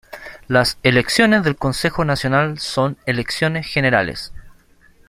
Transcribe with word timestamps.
Las 0.47 0.79
elecciones 0.81 1.43
del 1.43 1.57
Consejo 1.57 2.05
Nacional 2.05 2.57
son 2.57 2.97
elecciones 3.05 3.67
generales. 3.67 4.33